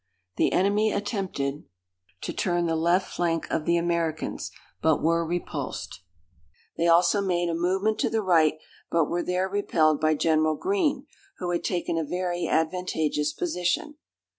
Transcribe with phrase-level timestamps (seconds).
[0.37, 1.65] The enemy attempted
[2.21, 4.49] to turn the left flank of the Americans,
[4.81, 6.01] but were repulsed.
[6.75, 8.55] They also made a movement to the right,
[8.89, 11.05] but were there repelled by General Greene,
[11.37, 13.97] who had taken a very advantageous position.